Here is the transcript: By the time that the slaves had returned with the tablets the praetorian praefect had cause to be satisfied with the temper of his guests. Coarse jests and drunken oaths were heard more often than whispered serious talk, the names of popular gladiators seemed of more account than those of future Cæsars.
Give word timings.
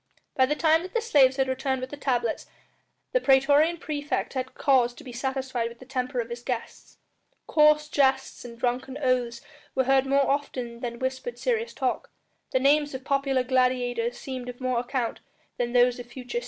By 0.35 0.47
the 0.47 0.55
time 0.55 0.81
that 0.81 0.95
the 0.95 0.99
slaves 0.99 1.35
had 1.37 1.47
returned 1.47 1.79
with 1.79 1.91
the 1.91 1.95
tablets 1.95 2.47
the 3.11 3.21
praetorian 3.21 3.77
praefect 3.77 4.33
had 4.33 4.55
cause 4.55 4.95
to 4.95 5.03
be 5.03 5.11
satisfied 5.13 5.69
with 5.69 5.77
the 5.77 5.85
temper 5.85 6.19
of 6.19 6.31
his 6.31 6.41
guests. 6.41 6.97
Coarse 7.45 7.87
jests 7.87 8.43
and 8.43 8.57
drunken 8.57 8.97
oaths 8.97 9.41
were 9.75 9.83
heard 9.83 10.07
more 10.07 10.25
often 10.27 10.79
than 10.79 10.97
whispered 10.97 11.37
serious 11.37 11.75
talk, 11.75 12.09
the 12.49 12.59
names 12.59 12.95
of 12.95 13.03
popular 13.03 13.43
gladiators 13.43 14.17
seemed 14.17 14.49
of 14.49 14.59
more 14.59 14.79
account 14.79 15.19
than 15.59 15.71
those 15.71 15.99
of 15.99 16.07
future 16.07 16.39
Cæsars. 16.39 16.39